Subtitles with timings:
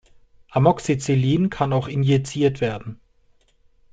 [0.49, 2.99] Amoxicillin kann auch injiziert werden.